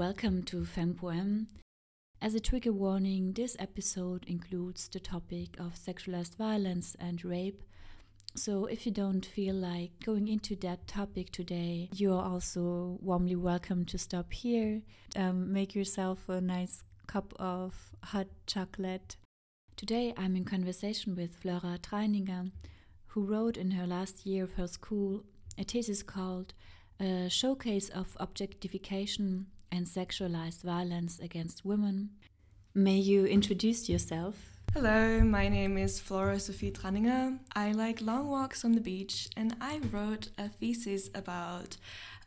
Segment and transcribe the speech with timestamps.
[0.00, 1.44] welcome to FemPoem.
[2.22, 7.62] As a trigger warning, this episode includes the topic of sexualized violence and rape.
[8.34, 13.36] So, if you don't feel like going into that topic today, you are also warmly
[13.36, 14.80] welcome to stop here.
[15.16, 19.18] Um, make yourself a nice cup of hot chocolate.
[19.76, 22.52] Today, I'm in conversation with Flora Traninger,
[23.08, 25.24] who wrote in her last year of her school
[25.58, 26.54] a thesis called
[26.98, 32.10] A Showcase of Objectification and Sexualized Violence Against Women.
[32.74, 34.36] May you introduce yourself?
[34.72, 37.38] Hello, my name is Flora Sophie Traninger.
[37.54, 41.76] I like long walks on the beach, and I wrote a thesis about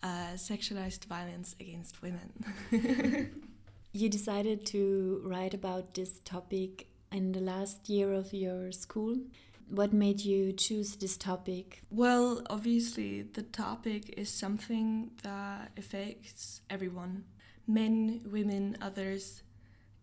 [0.02, 2.34] uh, sexualized violence against women.
[3.94, 9.16] you decided to write about this topic in the last year of your school.
[9.70, 11.82] What made you choose this topic?
[11.90, 17.24] Well, obviously, the topic is something that affects everyone
[17.68, 19.44] men, women, others.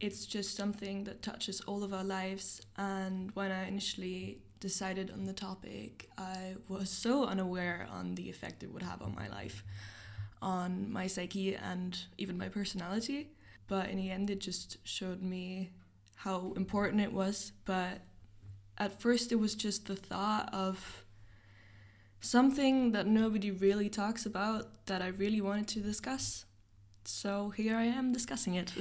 [0.01, 2.63] It's just something that touches all of our lives.
[2.77, 8.63] And when I initially decided on the topic, I was so unaware on the effect
[8.63, 9.65] it would have on my life,
[10.41, 13.31] on my psyche, and even my personality.
[13.69, 15.71] But in the end, it just showed me
[16.17, 17.53] how important it was.
[17.65, 18.01] But
[18.79, 21.05] at first, it was just the thought of
[22.21, 26.45] something that nobody really talks about that I really wanted to discuss.
[27.05, 28.73] So here I am discussing it.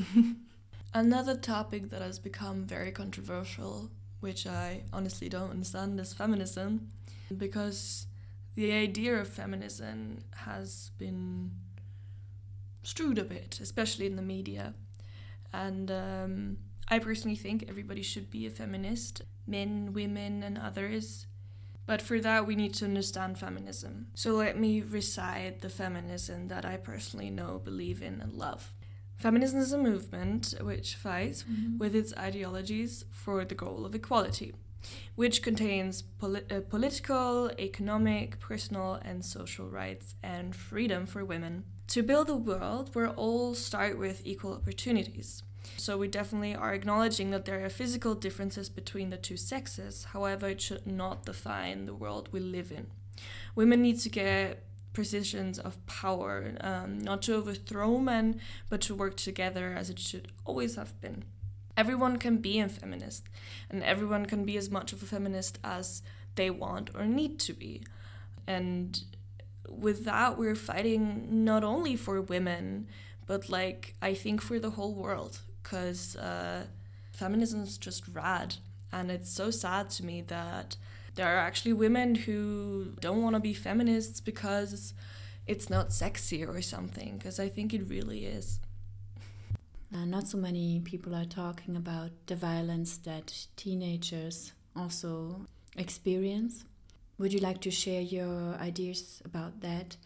[0.93, 3.89] Another topic that has become very controversial,
[4.19, 6.91] which I honestly don't understand, is feminism.
[7.35, 8.07] Because
[8.55, 11.51] the idea of feminism has been
[12.83, 14.73] strewed a bit, especially in the media.
[15.53, 21.27] And um, I personally think everybody should be a feminist men, women, and others.
[21.89, 24.09] But for that, we need to understand feminism.
[24.13, 28.71] So let me recite the feminism that I personally know, believe in, and love.
[29.15, 31.80] Feminism is a movement which fights mm-hmm.
[31.80, 34.53] with its ideologies for the goal of equality,
[35.15, 41.64] which contains poli- uh, political, economic, personal, and social rights and freedom for women.
[41.87, 45.41] To build a world where all start with equal opportunities.
[45.77, 50.05] So we definitely are acknowledging that there are physical differences between the two sexes.
[50.05, 52.87] However, it should not define the world we live in.
[53.55, 54.63] Women need to get
[54.93, 60.31] positions of power, um, not to overthrow men, but to work together as it should
[60.45, 61.23] always have been.
[61.77, 63.27] Everyone can be a feminist,
[63.69, 66.02] and everyone can be as much of a feminist as
[66.35, 67.83] they want or need to be.
[68.47, 69.02] And
[69.69, 72.87] with that, we're fighting not only for women,
[73.27, 76.63] but like I think for the whole world because uh,
[77.11, 78.55] feminism is just rad.
[78.91, 80.75] And it's so sad to me that
[81.15, 84.93] there are actually women who don't want to be feminists because
[85.45, 88.59] it's not sexy or something, because I think it really is.
[89.93, 95.45] Uh, not so many people are talking about the violence that teenagers also
[95.77, 96.65] experience.
[97.17, 99.97] Would you like to share your ideas about that?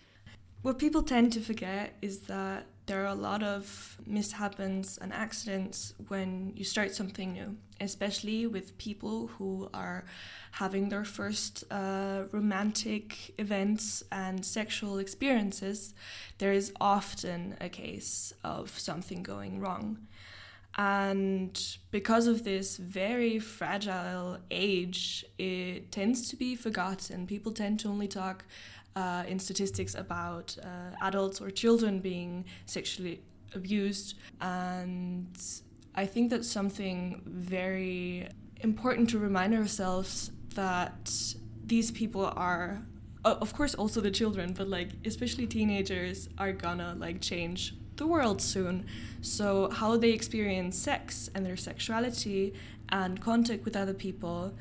[0.61, 5.93] What people tend to forget is that there are a lot of mishaps and accidents
[6.07, 10.03] when you start something new, especially with people who are
[10.51, 15.93] having their first uh, romantic events and sexual experiences.
[16.39, 19.99] There is often a case of something going wrong.
[20.75, 21.59] And
[21.91, 27.27] because of this very fragile age, it tends to be forgotten.
[27.27, 28.43] People tend to only talk
[28.95, 33.21] uh, in statistics about uh, adults or children being sexually
[33.55, 34.15] abused.
[34.41, 35.27] And
[35.95, 38.29] I think that's something very
[38.61, 41.11] important to remind ourselves that
[41.65, 42.83] these people are
[43.25, 48.41] of course also the children but like especially teenagers are gonna like change the world
[48.41, 48.85] soon
[49.21, 52.53] so how they experience sex and their sexuality
[52.89, 54.53] and contact with other people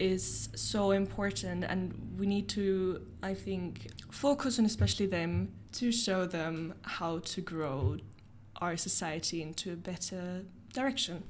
[0.00, 6.26] is so important and we need to i think focus on especially them to show
[6.26, 7.96] them how to grow
[8.60, 10.42] our society into a better
[10.72, 11.22] direction.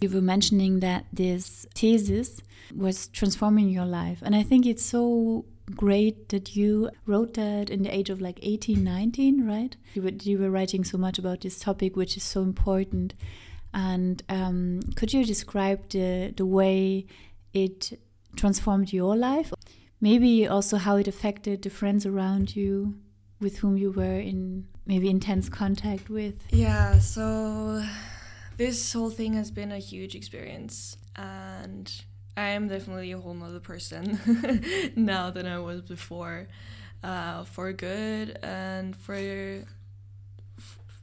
[0.00, 2.40] You were mentioning that this thesis
[2.74, 5.44] was transforming your life and i think it's so
[5.74, 9.76] great that you wrote that in the age of like 18 19 right?
[9.94, 13.14] You were, you were writing so much about this topic which is so important
[13.74, 17.06] and um, could you describe the the way
[17.52, 17.98] it
[18.36, 19.52] transformed your life?
[20.00, 22.94] Maybe also how it affected the friends around you
[23.40, 26.34] with whom you were in maybe intense contact with?
[26.50, 27.82] Yeah, so
[28.56, 31.92] this whole thing has been a huge experience and
[32.36, 34.20] I am definitely a whole nother person
[34.96, 36.48] now than I was before.
[37.02, 39.64] Uh, for good and for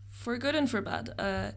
[0.10, 1.14] for good and for bad.
[1.18, 1.52] Uh,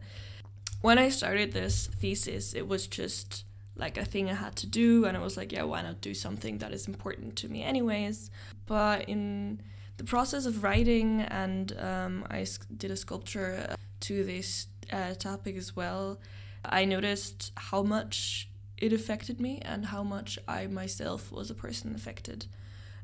[0.81, 3.43] when I started this thesis, it was just
[3.77, 6.13] like a thing I had to do, and I was like, yeah, why not do
[6.13, 8.29] something that is important to me, anyways?
[8.65, 9.61] But in
[9.97, 12.45] the process of writing, and um, I
[12.75, 16.19] did a sculpture to this uh, topic as well,
[16.65, 21.95] I noticed how much it affected me and how much I myself was a person
[21.95, 22.45] affected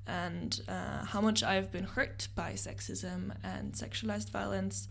[0.06, 4.88] and uh, how much I've been hurt by sexism and sexualized violence,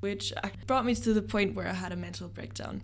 [0.00, 0.32] which
[0.66, 2.82] brought me to the point where I had a mental breakdown.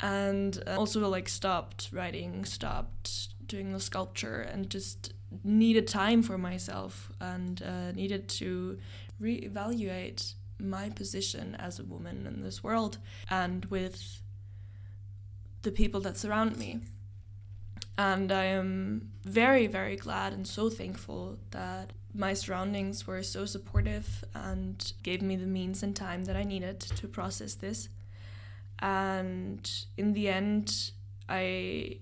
[0.00, 5.12] And uh, also, like, stopped writing, stopped doing the sculpture, and just
[5.44, 8.78] needed time for myself and uh, needed to
[9.20, 12.98] reevaluate my position as a woman in this world
[13.30, 14.22] and with
[15.62, 16.80] the people that surround me.
[17.96, 24.24] And I am very, very glad and so thankful that my surroundings were so supportive
[24.34, 27.88] and gave me the means and time that I needed to process this.
[28.80, 30.92] And in the end,
[31.28, 31.98] I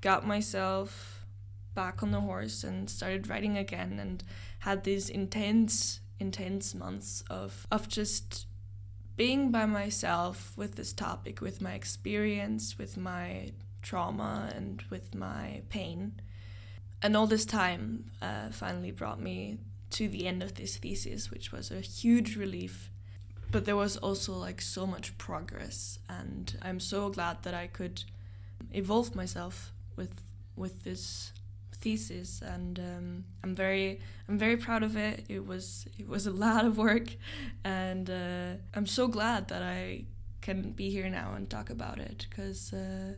[0.00, 1.26] got myself
[1.74, 4.24] back on the horse and started riding again and
[4.60, 8.46] had these intense, intense months of, of just
[9.16, 15.62] being by myself with this topic, with my experience, with my trauma, and with my
[15.68, 16.20] pain.
[17.02, 19.58] And all this time uh, finally brought me
[19.90, 22.90] to the end of this thesis, which was a huge relief.
[23.50, 28.04] But there was also like so much progress, and I'm so glad that I could
[28.72, 30.22] evolve myself with
[30.56, 31.32] with this
[31.72, 35.24] thesis, and um, I'm very I'm very proud of it.
[35.28, 37.08] It was it was a lot of work,
[37.64, 40.04] and uh, I'm so glad that I
[40.40, 43.14] can be here now and talk about it because uh,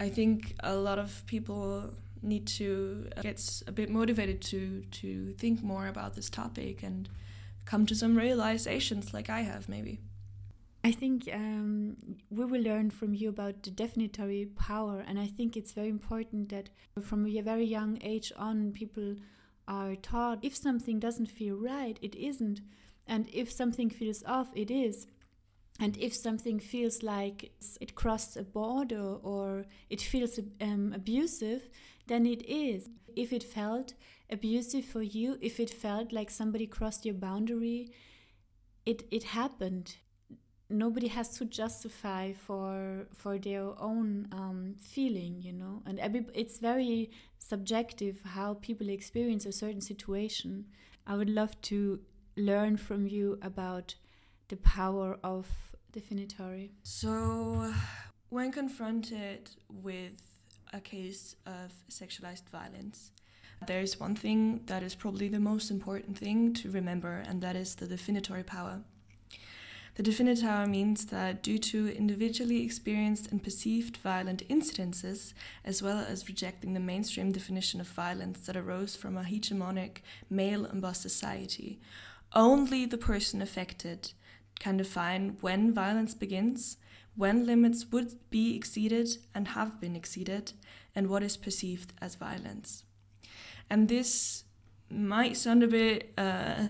[0.00, 1.90] I think a lot of people
[2.22, 7.08] need to get a bit motivated to to think more about this topic and
[7.64, 10.00] come to some realizations like I have maybe.
[10.84, 11.96] I think um,
[12.30, 16.50] we will learn from you about the definitory power, and I think it's very important
[16.50, 16.68] that
[17.00, 19.16] from a very young age on, people
[19.66, 22.60] are taught if something doesn't feel right, it isn't,
[23.06, 25.06] and if something feels off, it is.
[25.80, 27.50] And if something feels like
[27.80, 31.68] it crossed a border or it feels um, abusive,
[32.06, 32.90] then it is.
[33.16, 33.94] If it felt
[34.30, 37.92] abusive for you, if it felt like somebody crossed your boundary,
[38.86, 39.96] it, it happened.
[40.70, 45.82] Nobody has to justify for for their own um, feeling you know?
[45.86, 50.66] And every, it's very subjective how people experience a certain situation.
[51.06, 52.00] I would love to
[52.36, 53.94] learn from you about
[54.48, 55.46] the power of
[55.92, 56.70] definitory.
[56.82, 57.72] So
[58.30, 60.12] when confronted with
[60.72, 63.12] a case of sexualized violence
[63.66, 67.56] there is one thing that is probably the most important thing to remember and that
[67.56, 68.80] is the definitory power
[69.96, 75.34] the definitory means that due to individually experienced and perceived violent incidences,
[75.64, 79.98] as well as rejecting the mainstream definition of violence that arose from a hegemonic
[80.28, 81.78] male embossed society,
[82.34, 84.12] only the person affected
[84.58, 86.76] can define when violence begins,
[87.14, 90.52] when limits would be exceeded and have been exceeded,
[90.96, 92.82] and what is perceived as violence.
[93.68, 94.44] And this
[94.90, 96.12] might sound a bit.
[96.16, 96.68] Uh,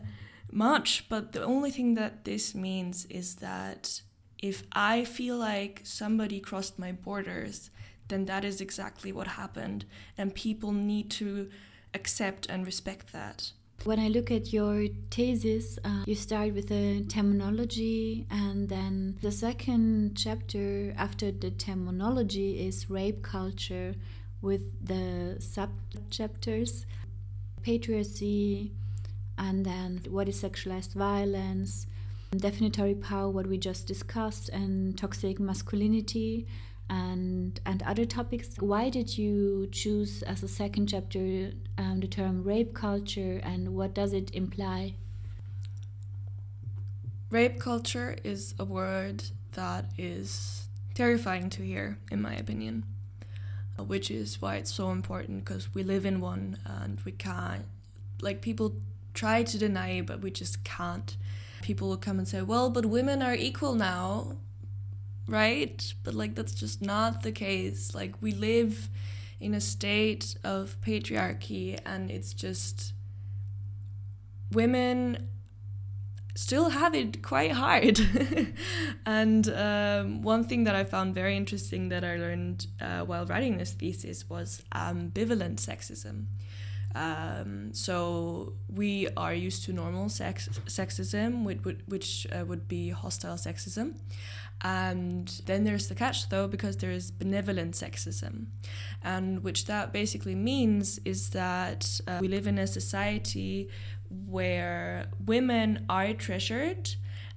[0.55, 4.01] much, but the only thing that this means is that
[4.39, 7.71] if I feel like somebody crossed my borders,
[8.09, 9.85] then that is exactly what happened,
[10.17, 11.51] and people need to
[11.93, 13.51] accept and respect that.
[13.83, 19.33] When I look at your thesis, uh, you start with the terminology, and then the
[19.33, 23.95] second chapter after the terminology is rape culture,
[24.45, 25.71] with the sub
[26.11, 26.85] chapters
[27.65, 28.71] patriarchy,
[29.39, 31.87] and then what is sexualized violence,
[32.37, 36.47] definitory power, what we just discussed, and toxic masculinity,
[36.91, 38.49] and and other topics.
[38.59, 43.95] Why did you choose as a second chapter um, the term rape culture, and what
[43.95, 44.95] does it imply?
[47.31, 52.85] Rape culture is a word that is terrifying to hear, in my opinion,
[53.79, 57.65] which is why it's so important because we live in one and we can't,
[58.21, 58.77] like, people
[59.15, 61.17] try to deny it, but we just can't.
[61.63, 64.37] People will come and say, well, but women are equal now,
[65.27, 65.95] right?
[66.03, 67.95] But like, that's just not the case.
[67.95, 68.89] Like, we live
[69.41, 72.93] in a state of patriarchy, and it's just
[74.53, 75.29] women
[76.35, 78.01] still have it quite hard.
[79.07, 83.59] and um, one thing that I found very interesting that I learned uh, while writing
[83.59, 86.27] this thesis was ambivalent sexism
[86.97, 92.91] Um, so we are used to normal sex sexism, which would which uh, would be
[92.91, 93.97] hostile sexism.
[94.63, 98.47] And then there's the catch though, because there is benevolent sexism.
[99.03, 103.69] And which that basically means is that uh, we live in a society
[104.27, 106.95] where women are treasured.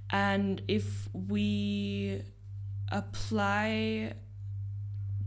[0.09, 2.21] And if we
[2.91, 4.13] apply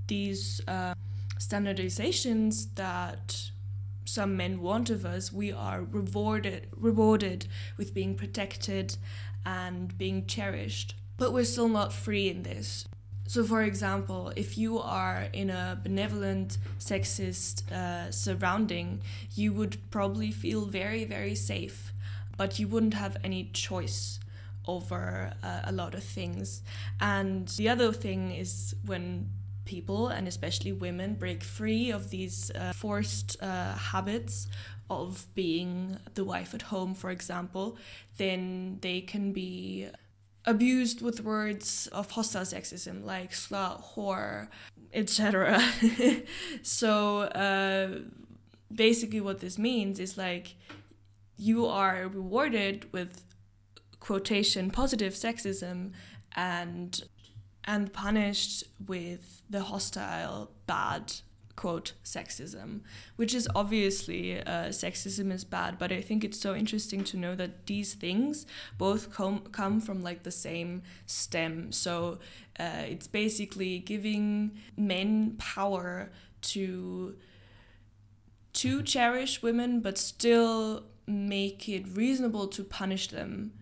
[0.07, 0.95] these uh,
[1.38, 3.50] standardizations that
[4.04, 8.97] some men want of us, we are rewarded rewarded with being protected
[9.47, 10.97] and being cherished.
[11.16, 12.87] But we're still not free in this.
[13.30, 19.02] So, for example, if you are in a benevolent, sexist uh, surrounding,
[19.37, 21.92] you would probably feel very, very safe,
[22.37, 24.18] but you wouldn't have any choice
[24.66, 26.62] over uh, a lot of things.
[27.00, 29.28] And the other thing is when
[29.64, 34.49] people, and especially women, break free of these uh, forced uh, habits
[34.90, 37.78] of being the wife at home, for example,
[38.18, 39.88] then they can be
[40.44, 44.49] abused with words of hostile sexism like slut, whore,
[44.92, 45.62] etc.
[46.62, 48.00] so uh,
[48.73, 50.56] basically, what this means is like
[51.37, 53.25] you are rewarded with
[53.99, 55.92] quotation positive sexism
[56.35, 57.02] and
[57.64, 61.12] and punished with the hostile bad
[61.57, 62.80] quote sexism
[63.16, 67.35] which is obviously uh, sexism is bad but i think it's so interesting to know
[67.35, 68.47] that these things
[68.78, 71.73] both com- come from like the same stem.
[71.73, 72.19] So
[72.59, 76.11] uh, it's basically giving men power
[76.42, 77.16] to
[78.52, 83.52] to cherish women but still make it reasonable to punish them.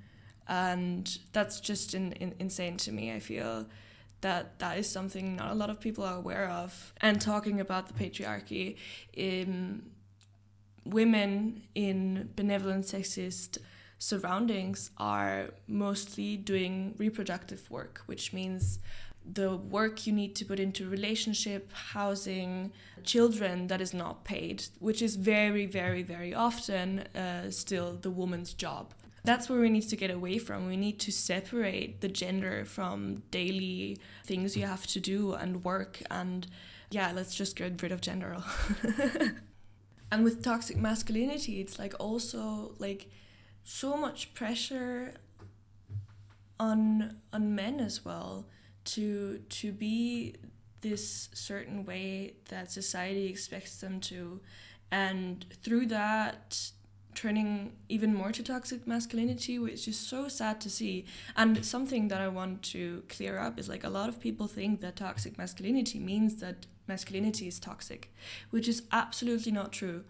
[0.49, 3.67] And that's just in, in, insane to me i feel
[4.21, 6.93] that that is something not a lot of people are aware of.
[7.01, 8.77] And talking about the patriarchy,
[9.13, 9.91] in
[10.85, 13.59] women in benevolent sexist
[13.99, 18.79] surroundings are mostly doing reproductive work, which means
[19.31, 22.73] the work you need to put into relationship, housing,
[23.05, 28.55] children that is not paid, which is very, very, very often uh, still the woman's
[28.55, 28.95] job
[29.25, 30.67] that's where we need to get away from.
[30.67, 36.03] We need to separate the gender from daily things you have to do and work
[36.11, 36.47] and
[36.91, 38.37] yeah, let's just get rid of gender.
[40.11, 43.11] and with toxic masculinity, it's like also like
[43.63, 45.13] so much pressure
[46.59, 48.47] on on men as well
[48.85, 50.35] to to be
[50.81, 54.41] this certain way that society expects them to
[54.91, 56.71] and through that
[57.15, 61.05] turning even more to toxic masculinity, which is so sad to see.
[61.37, 64.81] And something that I want to clear up is like a lot of people think
[64.81, 68.13] that toxic masculinity means that masculinity is toxic,
[68.51, 70.05] which is absolutely not true.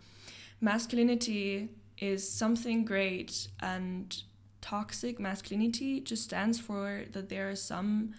[0.61, 4.23] Masculinity is something great, and
[4.61, 8.15] toxic masculinity just stands for that there are some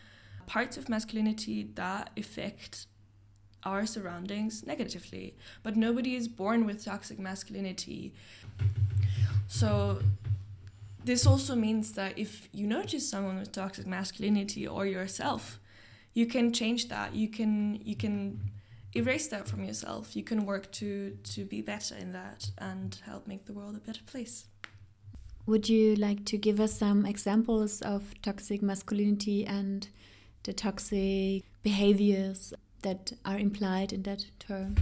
[0.45, 2.87] parts of masculinity that affect
[3.63, 5.35] our surroundings negatively.
[5.63, 8.13] But nobody is born with toxic masculinity.
[9.47, 9.99] So
[11.03, 15.59] this also means that if you notice someone with toxic masculinity or yourself,
[16.13, 17.15] you can change that.
[17.15, 18.39] You can you can
[18.93, 20.15] erase that from yourself.
[20.15, 23.79] You can work to to be better in that and help make the world a
[23.79, 24.45] better place.
[25.45, 29.87] Would you like to give us some examples of toxic masculinity and
[30.43, 34.75] the toxic behaviors that are implied in that term?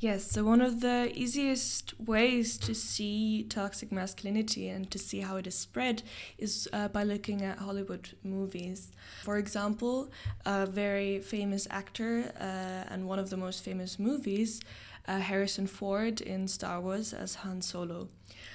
[0.00, 5.34] Yes, so one of the easiest ways to see toxic masculinity and to see how
[5.38, 6.04] it is spread
[6.38, 8.92] is uh, by looking at Hollywood movies.
[9.24, 10.08] For example,
[10.46, 14.60] a very famous actor uh, and one of the most famous movies,
[15.08, 18.06] uh, Harrison Ford in Star Wars as Han Solo.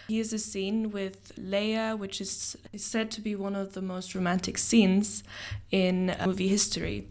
[0.07, 4.15] He a scene with Leia, which is, is said to be one of the most
[4.15, 5.23] romantic scenes
[5.71, 7.09] in movie history.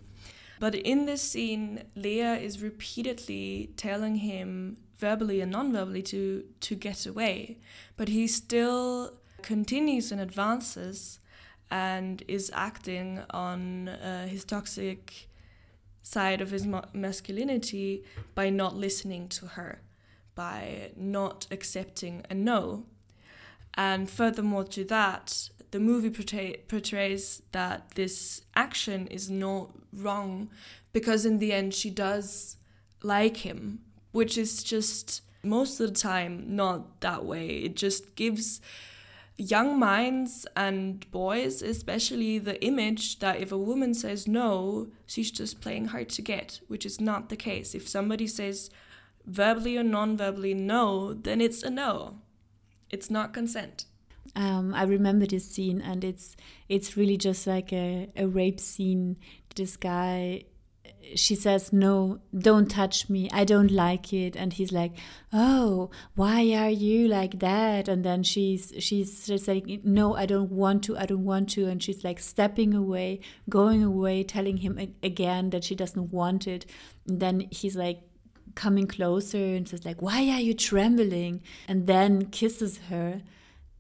[0.63, 7.05] But in this scene, Leia is repeatedly telling him verbally and non-verbally to to get
[7.05, 7.59] away,
[7.97, 11.19] but he still continues and advances
[11.69, 15.29] and is acting on uh, his toxic
[16.05, 18.05] side of his ma masculinity
[18.37, 19.83] by not listening to her,
[20.37, 22.87] by not accepting a no.
[23.75, 30.49] And furthermore to that, the movie portray- portrays that this action is not wrong
[30.93, 32.57] because in the end she does
[33.03, 33.81] like him,
[34.13, 37.49] which is just most of the time not that way.
[37.49, 38.61] It just gives
[39.37, 45.61] young minds and boys, especially, the image that if a woman says no, she's just
[45.61, 47.75] playing hard to get, which is not the case.
[47.75, 48.71] If somebody says
[49.25, 52.19] verbally or non verbally no, then it's a no.
[52.91, 53.87] It's not consent.
[54.35, 56.37] Um, I remember this scene, and it's
[56.69, 59.17] it's really just like a, a rape scene.
[59.55, 60.45] This guy
[61.15, 63.29] she says no don't touch me.
[63.33, 64.37] I don't like it.
[64.37, 64.93] And he's like
[65.33, 67.89] oh why are you like that?
[67.89, 71.67] And then she's she's just like no i don't want to i don't want to.
[71.67, 76.67] And she's like stepping away going away telling him again that she doesn't want it.
[77.09, 78.03] And then he's like
[78.55, 81.43] coming closer and says like why are you trembling?
[81.69, 83.23] And then kisses her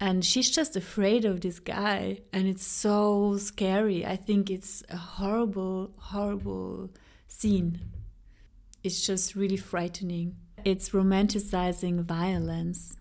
[0.05, 4.97] and she's just afraid of this guy and it's so scary i think it's a
[4.97, 5.79] horrible
[6.11, 6.91] horrible
[7.43, 7.81] scene.
[8.85, 10.37] It's just really frightening.
[10.65, 12.99] It's romanticizing violence.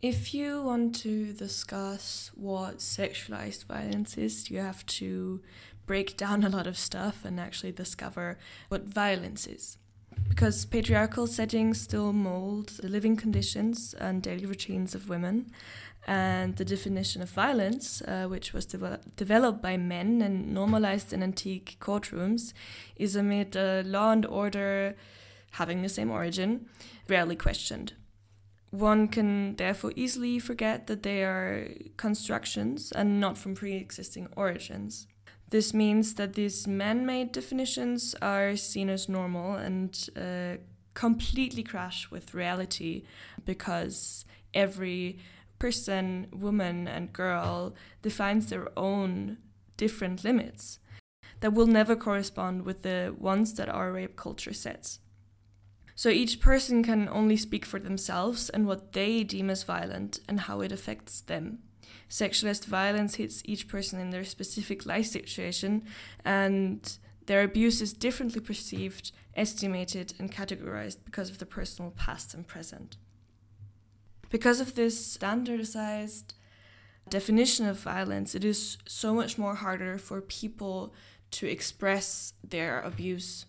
[0.00, 5.40] If you want to discuss what sexualized violence is, you have to
[5.86, 9.78] break down a lot of stuff and actually discover what violence is.
[10.26, 15.52] Because patriarchal settings still mold the living conditions and daily routines of women,
[16.06, 21.22] and the definition of violence, uh, which was de developed by men and normalized in
[21.22, 22.54] antique courtrooms,
[22.96, 24.96] is amid uh, law and order
[25.52, 26.66] having the same origin,
[27.08, 27.92] rarely questioned.
[28.70, 35.06] One can therefore easily forget that they are constructions and not from pre existing origins.
[35.50, 40.60] This means that these man made definitions are seen as normal and uh,
[40.94, 43.04] completely crash with reality
[43.44, 45.18] because every
[45.58, 49.38] person, woman, and girl defines their own
[49.76, 50.80] different limits
[51.40, 54.98] that will never correspond with the ones that our rape culture sets.
[55.94, 60.40] So each person can only speak for themselves and what they deem as violent and
[60.40, 61.60] how it affects them.
[62.08, 65.84] Sexualized violence hits each person in their specific life situation,
[66.24, 72.46] and their abuse is differently perceived, estimated, and categorized because of the personal past and
[72.46, 72.96] present.
[74.30, 76.34] Because of this standardized
[77.08, 80.94] definition of violence, it is so much more harder for people
[81.30, 83.44] to express their abuse.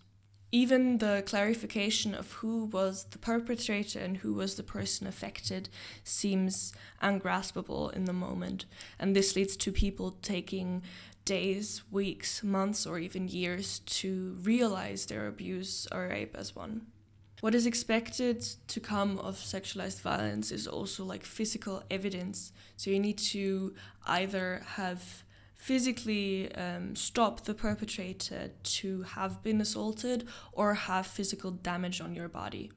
[0.52, 5.68] Even the clarification of who was the perpetrator and who was the person affected
[6.02, 8.64] seems ungraspable in the moment.
[8.98, 10.82] And this leads to people taking
[11.24, 16.86] days, weeks, months, or even years to realize their abuse or rape as one
[17.40, 22.52] what is expected to come of sexualized violence is also like physical evidence.
[22.76, 23.74] So you need to
[24.06, 25.24] either have
[25.60, 32.28] physically um, stop the perpetrator to have been assaulted or have physical damage on your
[32.28, 32.72] body,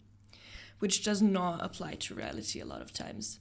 [0.79, 3.39] which does not apply to reality a lot of times,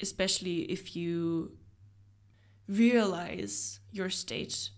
[0.00, 1.52] especially if you
[2.66, 4.70] realize your state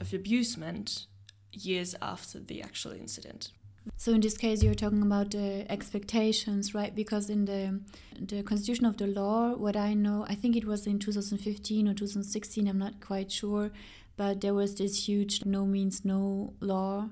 [0.00, 1.06] of abusement
[1.52, 3.50] years after the actual incident.
[3.96, 6.94] So in this case, you're talking about the expectations, right?
[6.94, 7.80] Because in the
[8.20, 11.94] the constitution of the law, what I know, I think it was in 2015 or
[11.94, 12.68] 2016.
[12.68, 13.70] I'm not quite sure,
[14.16, 17.08] but there was this huge no means no law.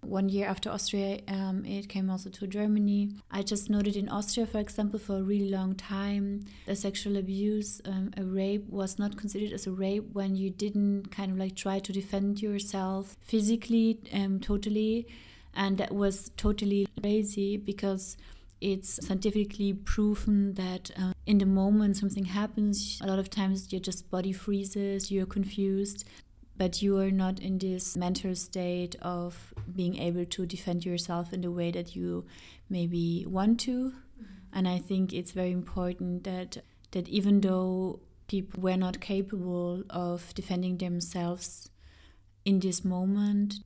[0.00, 3.12] One year after Austria, um, it came also to Germany.
[3.30, 7.80] I just noted in Austria, for example, for a really long time, a sexual abuse,
[7.86, 11.56] um, a rape was not considered as a rape when you didn't kind of like
[11.56, 15.06] try to defend yourself physically, um, totally
[15.54, 18.16] and that was totally crazy because
[18.60, 23.80] it's scientifically proven that uh, in the moment something happens, a lot of times your
[23.80, 26.08] just body freezes, you're confused,
[26.56, 31.40] but you are not in this mental state of being able to defend yourself in
[31.40, 32.24] the way that you
[32.70, 33.90] maybe want to.
[33.90, 34.24] Mm-hmm.
[34.52, 36.58] And I think it's very important that
[36.92, 41.70] that even though people were not capable of defending themselves
[42.44, 43.56] in this moment,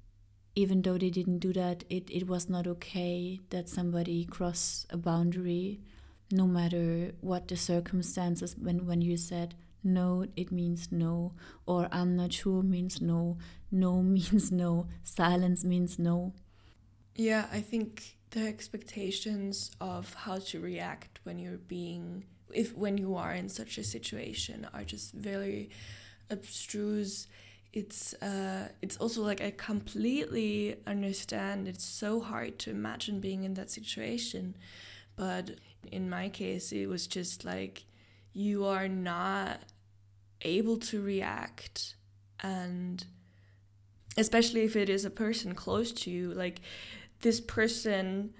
[0.58, 4.96] even though they didn't do that, it, it was not okay that somebody crossed a
[4.96, 5.78] boundary,
[6.32, 8.56] no matter what the circumstances.
[8.58, 11.32] When, when you said no, it means no,
[11.64, 13.38] or I'm not sure means no,
[13.70, 16.32] no means no, silence means no.
[17.14, 23.14] Yeah, I think the expectations of how to react when you're being, if when you
[23.14, 25.70] are in such a situation, are just very
[26.30, 27.28] abstruse
[27.72, 31.68] it's uh, it's also like I completely understand.
[31.68, 34.56] It's so hard to imagine being in that situation,
[35.16, 35.52] but
[35.92, 37.84] in my case, it was just like
[38.32, 39.60] you are not
[40.42, 41.94] able to react,
[42.40, 43.04] and
[44.16, 46.60] especially if it is a person close to you, like
[47.20, 48.32] this person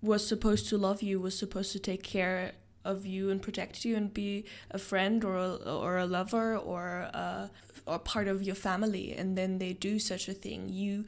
[0.00, 2.52] was supposed to love you, was supposed to take care
[2.84, 7.08] of you and protect you and be a friend or a, or a lover or
[7.12, 7.50] a,
[7.86, 11.04] or part of your family and then they do such a thing you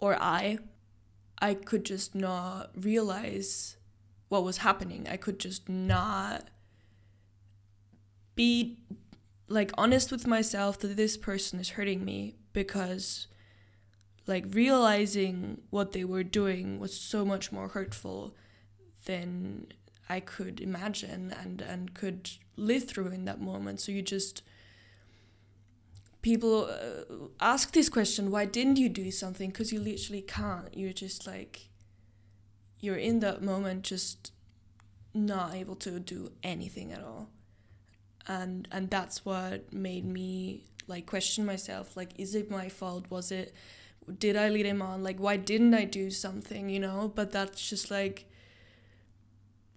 [0.00, 0.58] or I
[1.40, 3.76] I could just not realize
[4.28, 5.06] what was happening.
[5.08, 6.48] I could just not
[8.34, 8.78] be
[9.48, 13.26] like honest with myself that this person is hurting me because
[14.26, 18.36] like realizing what they were doing was so much more hurtful
[19.06, 19.68] than
[20.08, 23.80] I could imagine and and could live through in that moment.
[23.80, 24.42] So you just
[26.22, 29.50] people uh, ask this question, why didn't you do something?
[29.50, 30.76] Because you literally can't.
[30.76, 31.68] You're just like
[32.80, 34.32] you're in that moment, just
[35.14, 37.28] not able to do anything at all.
[38.26, 41.96] And and that's what made me like question myself.
[41.96, 43.06] Like, is it my fault?
[43.10, 43.54] Was it?
[44.18, 45.02] Did I lead him on?
[45.02, 46.68] Like, why didn't I do something?
[46.68, 47.12] You know.
[47.14, 48.26] But that's just like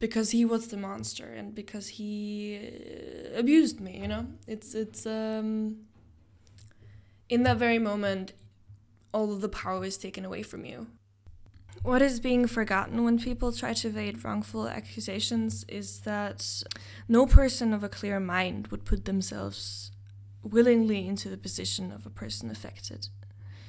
[0.02, 4.26] because he was the monster and because he uh, abused me you know?
[4.48, 5.78] It's it's um
[7.30, 8.34] in that very moment
[9.14, 10.88] all of the power is taken away from you.
[11.84, 16.64] What is being forgotten when people try to evade wrongful accusations is that
[17.08, 19.92] no person of a clear mind would put themselves
[20.44, 23.08] willingly into the position of a person affected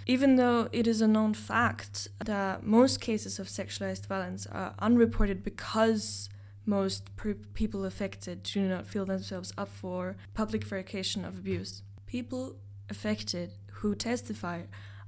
[0.07, 5.43] even though it is a known fact that most cases of sexualized violence are unreported
[5.43, 6.29] because
[6.65, 7.11] most
[7.55, 11.83] people affected do not feel themselves up for public verification of abuse.
[12.07, 12.57] People
[12.89, 14.63] affected who testify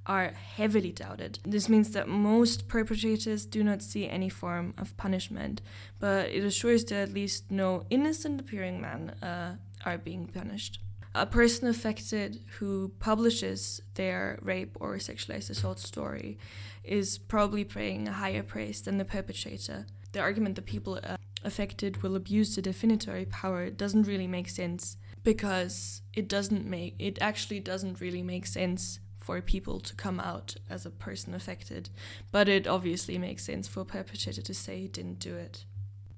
[0.06, 1.38] are heavily doubted.
[1.44, 5.62] This means that most perpetrators do not see any form of punishment,
[5.98, 10.80] but it assures that at least no innocent appearing men uh, are being punished
[11.14, 16.38] a person affected who publishes their rape or sexualized assault story
[16.82, 19.86] is probably paying a higher price than the perpetrator.
[20.12, 24.96] The argument that people uh, affected will abuse the definitory power doesn't really make sense
[25.22, 30.56] because it doesn't make it actually doesn't really make sense for people to come out
[30.68, 31.88] as a person affected,
[32.30, 35.64] but it obviously makes sense for a perpetrator to say he didn't do it.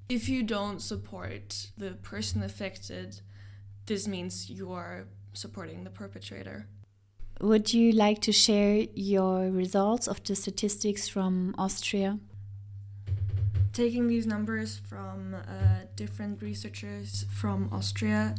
[0.08, 3.20] If you don't support the person affected,
[3.86, 6.66] this means you are supporting the perpetrator.
[7.40, 12.18] Would you like to share your results of the statistics from Austria?
[13.72, 15.40] Taking these numbers from uh,
[15.96, 18.34] different researchers from Austria,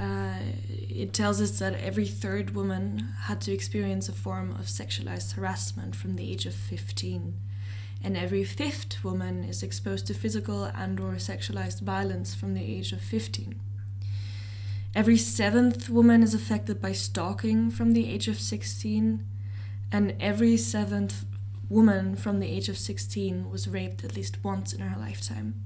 [0.00, 0.36] uh,
[0.70, 5.94] it tells us that every third woman had to experience a form of sexualized harassment
[5.94, 7.34] from the age of 15
[8.04, 12.92] and every fifth woman is exposed to physical and or sexualized violence from the age
[12.92, 13.60] of 15
[14.94, 19.24] Every seventh woman is affected by stalking from the age of 16,
[19.90, 21.24] and every seventh
[21.70, 25.64] woman from the age of 16 was raped at least once in her lifetime.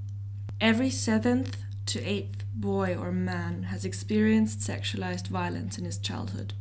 [0.61, 6.55] Every seventh to eighth boy or man has experienced sexualized violence in his childhood.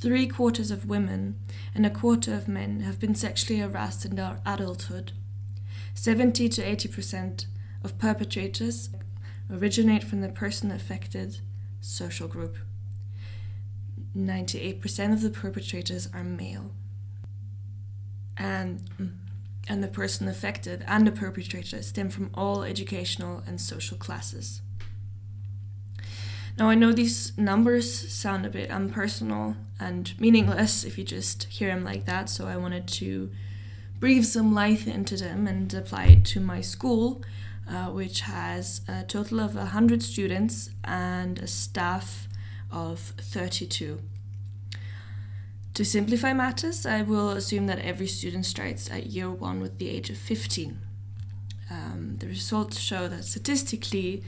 [0.00, 1.38] Three quarters of women
[1.76, 5.12] and a quarter of men have been sexually harassed in their adulthood.
[5.94, 7.46] 70 to 80 percent
[7.84, 8.90] of perpetrators
[9.48, 11.38] originate from the person affected
[11.84, 12.56] social group.
[14.16, 16.70] 98% of the perpetrators are male.
[18.36, 19.12] And, mm,
[19.68, 24.60] and the person affected and the perpetrator stem from all educational and social classes.
[26.56, 31.68] Now, I know these numbers sound a bit impersonal and meaningless if you just hear
[31.68, 33.30] them like that, so I wanted to
[33.98, 37.22] breathe some life into them and apply it to my school
[37.68, 42.28] uh, which has a total of 100 students and a staff
[42.70, 44.00] of 32.
[45.74, 49.88] To simplify matters, I will assume that every student starts at year one with the
[49.88, 50.78] age of 15.
[51.70, 54.22] Um, the results show that statistically,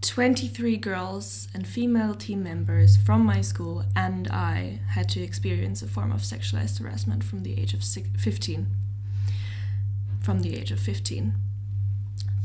[0.00, 5.88] 23 girls and female team members from my school and I had to experience a
[5.88, 8.66] form of sexualized harassment from the age of 15.
[10.20, 11.34] From the age of 15.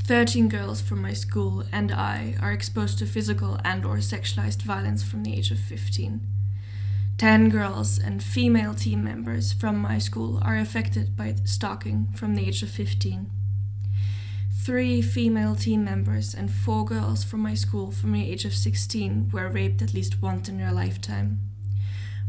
[0.06, 5.02] 13 girls from my school and I are exposed to physical and or sexualized violence
[5.02, 6.20] from the age of 15.
[7.18, 12.46] 10 girls and female team members from my school are affected by stalking from the
[12.46, 13.32] age of 15.
[14.62, 19.30] 3 female team members and 4 girls from my school from the age of 16
[19.32, 21.40] were raped at least once in their lifetime.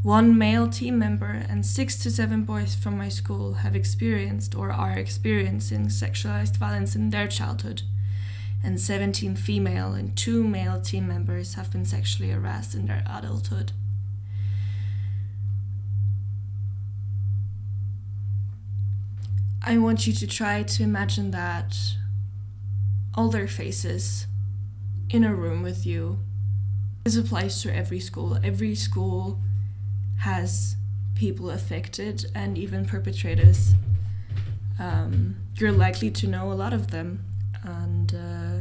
[0.04, 4.70] One male team member and six to seven boys from my school have experienced or
[4.70, 7.84] are experiencing sexualized violence in their childhood,
[8.62, 13.72] and 17 female and two male team members have been sexually harassed in their adulthood.
[19.62, 21.78] I want you to try to imagine that
[23.14, 24.26] all their faces
[25.08, 26.18] in a room with you.
[27.04, 28.38] This applies to every school.
[28.44, 29.40] Every school
[30.24, 30.76] has
[31.14, 33.74] people affected and even perpetrators.
[34.78, 37.22] um, you're likely to know a lot of them.
[37.62, 38.60] And uh,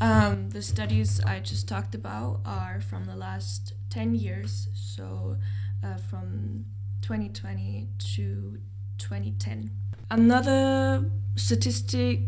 [0.00, 5.36] um, the studies I just talked about are from the last 10 years, so
[5.84, 6.64] uh, from
[7.02, 8.58] 2020 to
[8.98, 9.70] 2010.
[10.12, 12.20] Another statistic,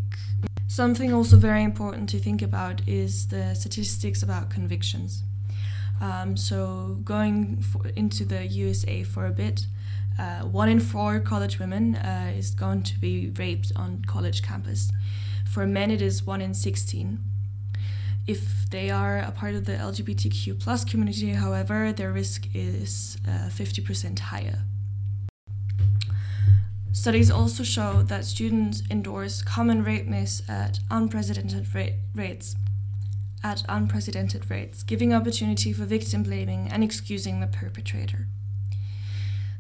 [0.67, 5.23] something also very important to think about, is the statistics about convictions.
[6.01, 9.67] Um, so, going for, into the USA for a bit,
[10.19, 14.91] uh, one in four college women uh, is going to be raped on college campus.
[15.51, 17.19] For men, it is one in 16.
[18.27, 23.49] If they are a part of the LGBTQ plus community, however, their risk is uh,
[23.49, 24.61] 50% higher.
[26.93, 32.57] Studies also show that students endorse common rape myths at unprecedented ra- rates.
[33.43, 38.27] At unprecedented rates, giving opportunity for victim blaming and excusing the perpetrator.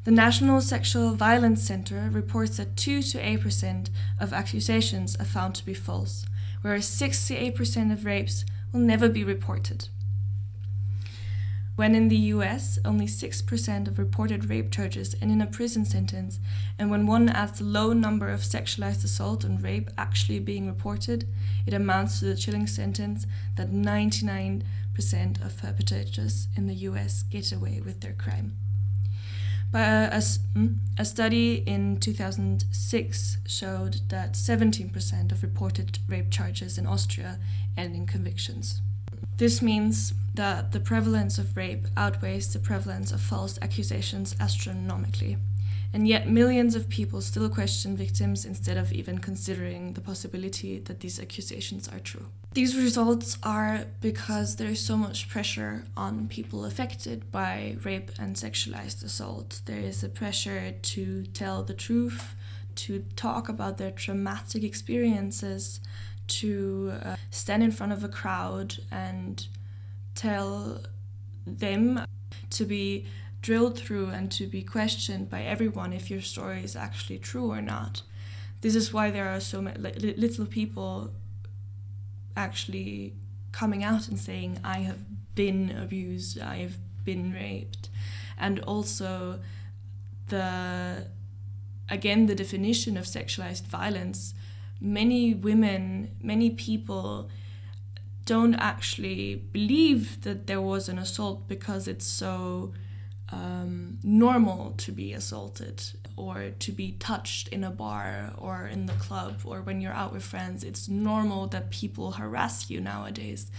[0.04, 3.88] The National Sexual Violence Center reports that 2 to 8%
[4.18, 6.26] of accusations are found to be false,
[6.60, 9.88] whereas 68% of rapes will never be reported.
[11.80, 16.38] When in the US, only 6% of reported rape charges end in a prison sentence,
[16.78, 21.26] and when one adds the low number of sexualized assault and rape actually being reported,
[21.64, 24.62] it amounts to the chilling sentence that 99%
[25.42, 28.58] of perpetrators in the US get away with their crime.
[29.72, 36.86] But a, hmm, a, study in 2006 showed that 17% of reported rape charges in
[36.86, 37.38] Austria
[37.74, 38.82] end in convictions.
[39.40, 45.38] This means that the prevalence of rape outweighs the prevalence of false accusations astronomically.
[45.94, 51.00] And yet, millions of people still question victims instead of even considering the possibility that
[51.00, 52.26] these accusations are true.
[52.52, 58.36] These results are because there is so much pressure on people affected by rape and
[58.36, 59.62] sexualized assault.
[59.64, 62.34] There is a pressure to tell the truth,
[62.74, 65.80] to talk about their traumatic experiences,
[66.30, 69.46] to uh, stand in front of a crowd and
[70.14, 70.80] tell
[71.46, 72.04] them
[72.50, 73.06] to be
[73.42, 77.62] drilled through and to be questioned by everyone if your story is actually true or
[77.62, 78.02] not.
[78.60, 81.12] This is why there are so many little people
[82.36, 83.14] actually
[83.52, 84.98] coming out and saying, I have
[85.34, 87.88] been abused, I have been raped.
[88.38, 89.40] And also,
[90.28, 91.06] the
[91.88, 94.34] again, the definition of sexualized violence.
[94.80, 97.30] Many women, many people
[98.24, 102.72] don't actually believe that there was an assault because it's so
[103.32, 105.82] um, normal to be assaulted
[106.16, 110.12] or to be touched in a bar or in the club or when you're out
[110.12, 110.64] with friends.
[110.64, 113.50] It's normal that people harass you nowadays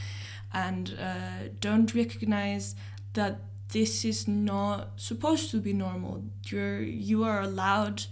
[0.53, 2.75] and uh, don't recognize
[3.13, 6.23] that this is not supposed to be normal.
[6.45, 8.05] You're you are allowed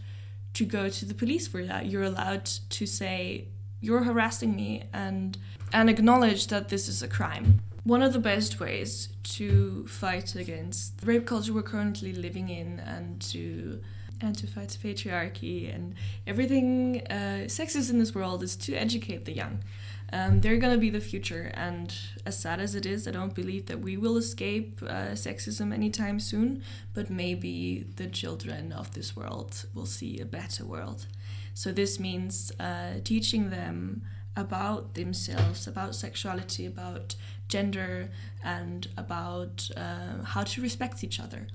[0.60, 1.86] to go to the police for that.
[1.86, 2.43] You're allowed
[2.78, 3.48] to say
[3.80, 5.38] you're harassing me and
[5.72, 7.62] and acknowledge that this is a crime.
[7.86, 12.80] One of the best ways to fight against the rape culture we're currently living in
[12.82, 13.80] and to
[14.19, 15.95] and to fight patriarchy and
[16.28, 19.63] everything uh, sexist in this world is to educate the young.
[20.12, 21.93] Um, they're gonna be the future, and
[22.26, 26.19] as sad as it is, I don't believe that we will escape uh, sexism anytime
[26.19, 26.63] soon.
[26.93, 31.06] But maybe the children of this world will see a better world.
[31.54, 34.02] So this means uh, teaching them
[34.36, 37.15] about themselves, about sexuality, about
[37.48, 38.10] gender,
[38.43, 41.48] and about uh, how to respect each other.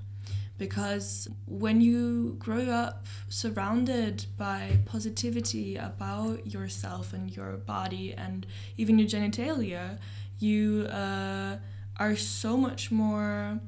[0.57, 8.45] Because when you grow up surrounded by positivity about yourself and your body and
[8.77, 9.97] even your genitalia,
[10.39, 11.57] you uh,
[11.97, 13.59] are so much more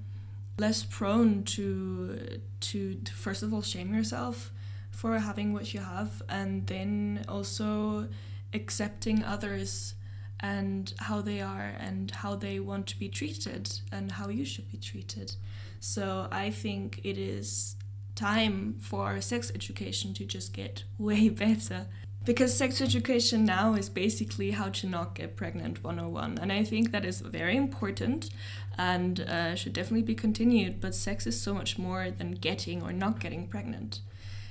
[0.58, 4.52] less prone to, to to first of all shame yourself
[4.90, 8.08] for having what you have and then also
[8.54, 9.94] accepting others
[10.40, 14.70] and how they are and how they want to be treated and how you should
[14.72, 15.36] be treated.
[15.80, 17.76] So I think it is
[18.16, 21.88] time for sex education to just get way better.
[22.26, 26.38] Because sex education now is basically how to not get pregnant 101.
[26.40, 28.30] And I think that is very important
[28.78, 30.82] and uh, should definitely be continued.
[30.82, 34.02] But sex is so much more than getting or not getting pregnant.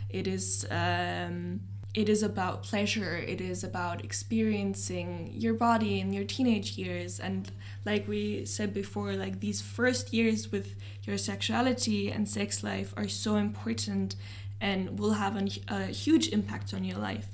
[0.09, 0.67] It is.
[0.71, 1.61] Um,
[1.93, 7.51] it is about pleasure it is about experiencing your body in your teenage years and
[7.87, 13.09] like we said before like these first years with your sexuality and sex life are
[13.09, 14.17] so important
[14.61, 17.29] and will have an, a huge impact on your life.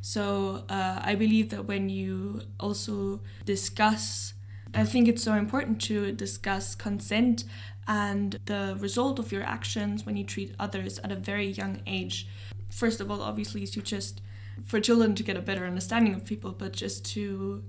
[0.00, 4.32] So uh, i believe that when you also discuss
[4.72, 7.44] i think it's so important to discuss consent
[7.90, 12.28] and the result of your actions when you treat others at a very young age.
[12.68, 14.20] First of all, obviously, to just
[14.64, 17.64] for children to get a better understanding of people, but just to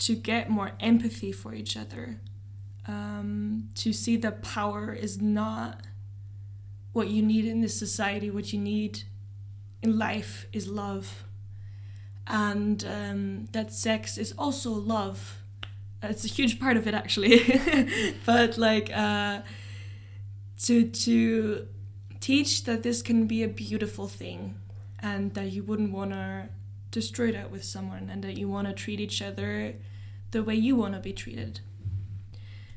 [0.00, 2.20] to get more empathy for each other,
[2.86, 5.82] um, to see that power is not
[6.92, 8.30] what you need in this society.
[8.30, 9.02] What you need
[9.82, 11.24] in life is love,
[12.26, 15.42] and um, that sex is also love.
[16.02, 17.60] It's a huge part of it, actually.
[18.26, 19.40] but like uh,
[20.62, 21.66] to to
[22.20, 24.56] teach that this can be a beautiful thing
[25.00, 26.48] and that you wouldn't want to
[26.90, 29.74] destroy that with someone and that you want to treat each other
[30.30, 31.60] the way you want to be treated.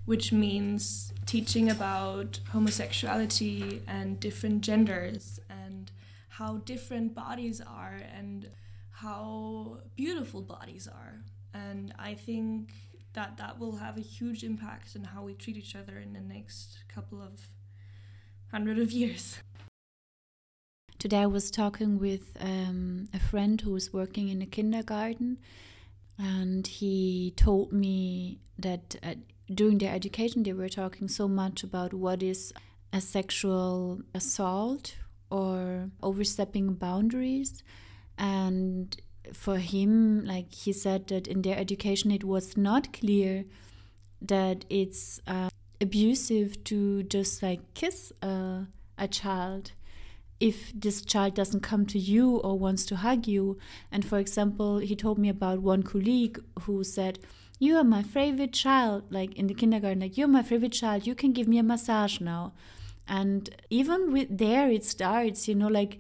[0.06, 5.92] Which means teaching about homosexuality and different genders and
[6.30, 8.50] how different bodies are and
[8.90, 11.22] how beautiful bodies are.
[11.54, 12.72] And i think
[13.14, 16.22] that that will have a huge impact on how we treat each other in the
[16.22, 17.50] next couple of
[18.52, 19.40] hundred of years
[21.02, 25.40] Today I was talking with um, a friend who is working in a kindergarten,
[26.20, 29.16] and he told me that uh,
[29.52, 32.54] during their education they were talking so much about what is
[32.94, 34.98] a sexual assault
[35.32, 37.64] or overstepping boundaries.
[38.16, 38.96] And
[39.34, 43.46] for him, like he said, that in their education it was not clear
[44.22, 45.50] that it's uh,
[45.82, 48.68] abusive to just like kiss a,
[49.00, 49.72] a child
[50.42, 53.60] if this child doesn't come to you or wants to hug you.
[53.92, 57.20] And for example, he told me about one colleague who said,
[57.60, 61.16] You are my favorite child, like in the kindergarten, like, You're my favorite child, you
[61.16, 62.54] can give me a massage now.
[63.08, 66.00] And even with there, it starts, you know, like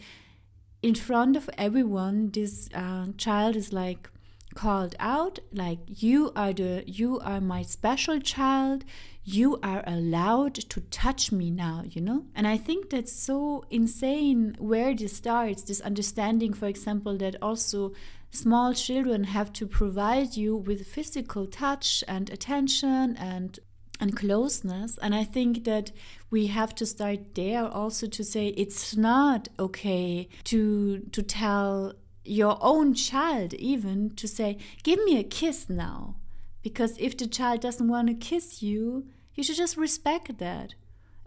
[0.81, 4.09] in front of everyone, this uh, child is like,
[4.53, 8.83] called out like you are the you are my special child
[9.23, 12.25] you are allowed to touch me now, you know?
[12.35, 17.93] And I think that's so insane where this starts, this understanding, for example, that also
[18.31, 23.59] small children have to provide you with physical touch and attention and
[23.99, 25.91] and closeness and i think that
[26.31, 32.57] we have to start there also to say it's not okay to to tell your
[32.61, 36.15] own child even to say give me a kiss now
[36.61, 40.75] because if the child doesn't want to kiss you, you should just respect that.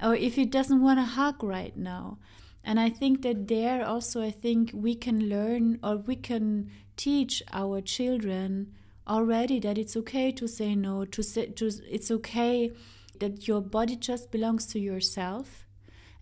[0.02, 2.18] Or if he doesn't want to hug right now.
[2.62, 7.42] And I think that there also, I think we can learn or we can teach
[7.52, 8.72] our children
[9.06, 12.72] already that it's okay to say no, to say, to, it's okay
[13.20, 15.66] that your body just belongs to yourself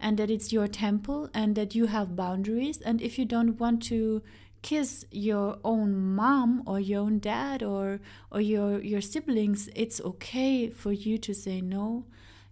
[0.00, 2.80] and that it's your temple and that you have boundaries.
[2.80, 4.22] And if you don't want to
[4.62, 10.70] kiss your own mom or your own dad or or your your siblings it's okay
[10.70, 12.06] for you to say no.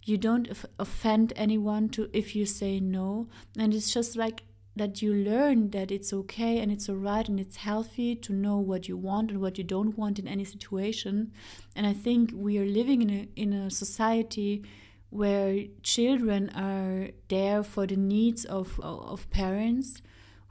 [0.05, 3.29] You don't offend anyone to if you say no.
[3.57, 4.43] And it's just like
[4.75, 8.89] that you learn that it's okay and it's alright and it's healthy to know what
[8.89, 11.33] you want and what you don't want in any situation.
[11.77, 14.65] And i think we are living in a in a society
[15.11, 20.03] where children are there for the needs of of parents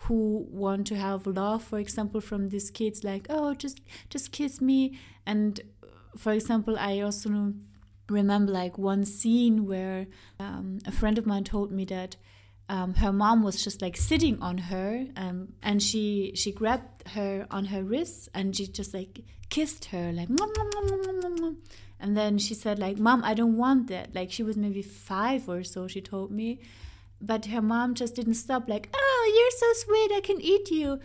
[0.03, 4.61] who want to have love for example from these kids like oh just just kiss
[4.61, 4.97] me.
[5.25, 5.61] And
[6.17, 7.53] for example i also
[8.09, 10.07] remember like one scene where
[10.39, 12.15] um, a friend of mine told me that
[12.67, 17.47] um, her mom was just like sitting on her um, and she she grabbed her
[17.49, 20.29] on her wrists and she just like kissed her like
[21.99, 24.13] and then she said like mom i don't want that.
[24.15, 26.59] Like she was maybe five or so she told me
[27.21, 30.99] but her mom just didn't stop like oh you're so sweet i can eat you.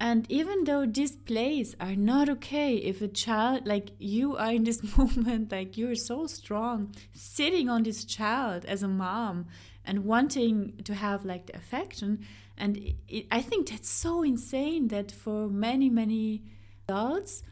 [0.00, 4.62] And even though these plays are not okay if a child like you are in
[4.62, 9.46] this moment like you're so strong sitting on this child as a mom
[9.84, 12.20] and wanting to have like the affection
[12.56, 16.42] and it, it, i think that's so insane that for many many
[16.88, 17.42] adults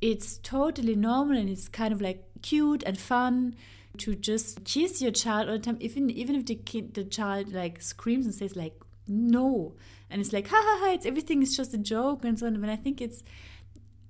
[0.00, 3.54] it's totally normal and it's kind of like cute and fun
[3.98, 7.52] to just kiss your child all the time, even even if the kid the child
[7.52, 8.74] like screams and says like
[9.08, 9.74] no,
[10.10, 12.60] and it's like ha ha ha, it's everything is just a joke and so on.
[12.60, 13.22] But I think it's,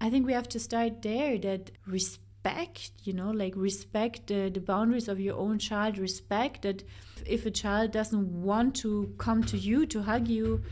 [0.01, 4.61] I think we have to start there that respect, you know, like respect the, the
[4.61, 5.99] boundaries of your own child.
[5.99, 6.83] Respect that
[7.27, 10.63] if a child doesn't want to come to you to hug you,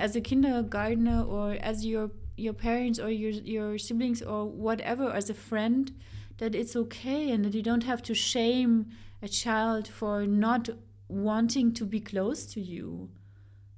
[0.00, 5.28] as a kindergartner or as your your parents or your your siblings or whatever as
[5.28, 5.92] a friend
[6.40, 8.86] that it's okay and that you don't have to shame
[9.22, 10.68] a child for not
[11.08, 13.08] wanting to be close to you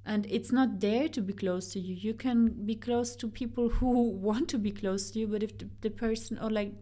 [0.05, 3.69] and it's not there to be close to you you can be close to people
[3.69, 6.73] who want to be close to you but if the, the person or like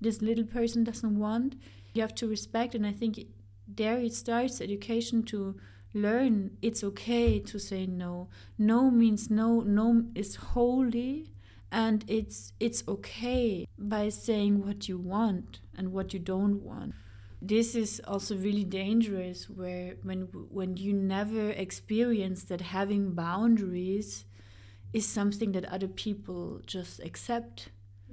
[0.00, 1.54] this little person doesn't want
[1.94, 3.18] you have to respect and i think
[3.66, 5.56] there it starts education to
[5.96, 8.28] learn it's okay to say no.
[8.58, 9.60] No means no.
[9.60, 11.32] No is holy
[11.70, 16.94] and it's it's okay by saying what you want and what you don't want.
[17.42, 24.24] This is also really dangerous where when when you never experience that having boundaries
[24.92, 27.68] is something that other people just accept.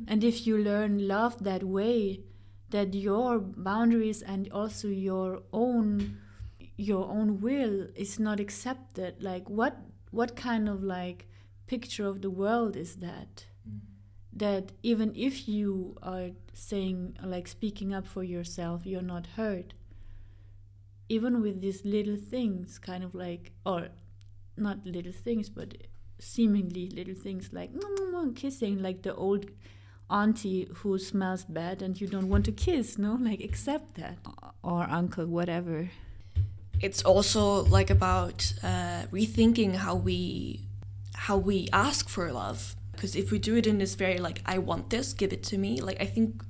[0.08, 2.22] And if you learn love that way
[2.72, 6.18] that your boundaries and also your own
[6.76, 9.78] your own will is not accepted like what
[10.10, 11.28] what kind of like
[11.74, 13.80] picture of the world is that mm.
[14.44, 16.98] that even if you are saying
[17.34, 19.74] like speaking up for yourself you're not heard.
[21.10, 23.82] Even with these little things kind of like or
[24.66, 25.70] not little things but
[26.20, 27.72] seemingly little things like
[28.36, 29.46] kissing like the old
[30.10, 33.12] auntie who smells bad and you don't want to kiss no?
[33.30, 34.18] Like accept that.
[34.64, 35.90] Or uncle whatever.
[36.82, 40.60] It's also like about uh, rethinking how we
[41.28, 42.76] how we ask for love.
[42.92, 45.58] Because if we do it in this very like i want this give it to
[45.58, 46.44] me like i think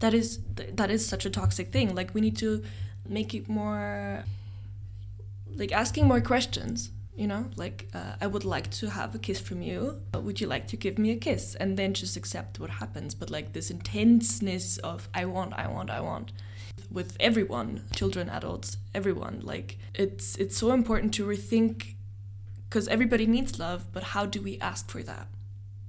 [0.00, 0.40] that is
[0.74, 1.94] that is such a toxic thing.
[1.94, 2.62] Like we need to
[3.08, 4.24] make it more
[5.54, 7.50] like asking more questions you know?
[7.56, 10.00] Like uh, i would like to have a kiss from you.
[10.14, 11.54] Would you like to give me a kiss?
[11.54, 13.14] And then just accept what happens.
[13.14, 16.32] But like this intenseness of i want i want i want
[16.90, 21.94] with everyone children adults everyone like it's it's so important to rethink
[22.70, 25.26] because everybody needs love but how do we ask for that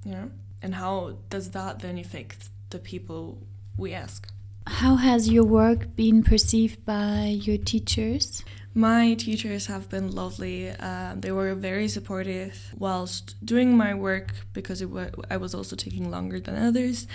[0.04, 3.38] you know and how does that then affect the people
[3.78, 4.28] we ask
[4.68, 10.70] how has your work been perceived by your teachers my teachers have been lovely.
[10.70, 14.90] Uh, they were very supportive whilst doing my work because it
[15.30, 17.06] I was also taking longer than others,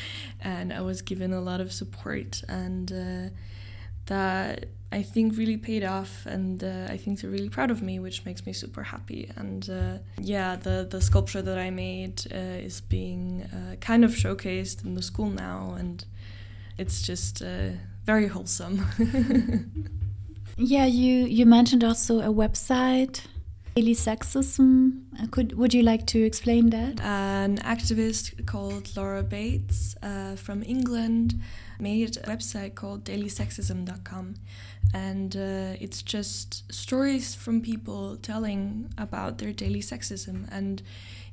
[0.41, 2.43] and I was given a lot of support.
[2.47, 3.35] And uh,
[4.07, 7.99] that I think really paid off, and uh, I think they're really proud of me,
[7.99, 9.31] which makes me super happy.
[9.37, 14.13] And uh, yeah, the the sculpture that I made uh, is being uh, kind of
[14.13, 16.05] showcased in the school now, and
[16.79, 17.71] it's just uh,
[18.05, 18.87] very wholesome.
[20.57, 23.23] yeah, you you mentioned also a website.
[23.77, 25.03] Daily sexism.
[25.21, 26.99] Uh, could would you like to explain that?
[27.03, 29.95] An activist called Laura Bates
[30.37, 31.35] from England
[31.79, 34.35] made a website called dailysexism.com
[34.95, 40.83] and uh, it's just stories from people telling about their daily sexism and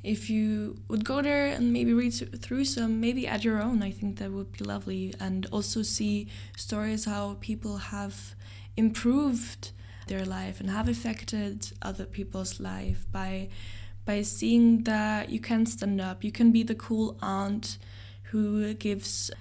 [0.03, 3.91] if you would go there and maybe read through some maybe add your own i
[3.91, 6.27] think that would be lovely and also see
[6.57, 8.35] stories how people have
[8.75, 9.71] improved
[10.13, 13.49] their life and have affected other people's life by
[14.05, 17.77] by seeing that you can stand up you can be the cool aunt
[18.31, 19.31] who gives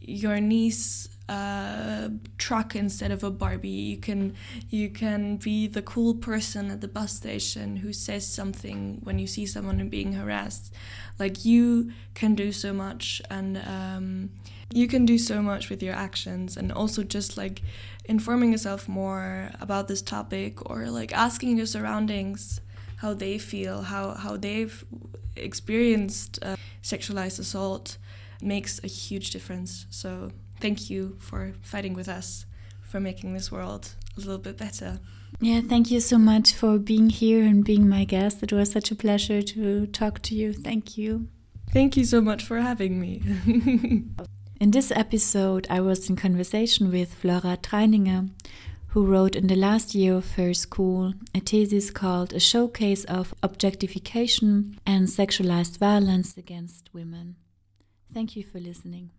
[0.00, 3.68] your niece a truck instead of a Barbie.
[3.68, 4.34] You can
[4.68, 9.26] you can be the cool person at the bus station who says something when you
[9.26, 10.74] see someone being harassed.
[11.18, 14.30] Like you can do so much, and um,
[14.72, 17.62] you can do so much with your actions, and also just like
[18.04, 22.60] informing yourself more about this topic or like asking your surroundings
[22.96, 24.84] how they feel, how how they've
[25.36, 27.98] experienced uh, sexualized assault
[28.40, 29.86] makes a huge difference.
[29.90, 30.30] So
[30.60, 32.46] thank you for fighting with us,
[32.82, 35.00] for making this world a little bit better.
[35.40, 38.42] Yeah, thank you so much for being here and being my guest.
[38.42, 40.52] It was such a pleasure to talk to you.
[40.52, 41.28] Thank you.
[41.70, 43.22] Thank you so much for having me.
[44.62, 48.30] in this episode, I was in conversation with Flora Traninger,
[48.90, 53.34] who wrote in the last year of her school a thesis called A Showcase of
[53.42, 57.34] Objectification and Sexualized Violence Against Women.
[58.14, 59.10] Thank you for listening.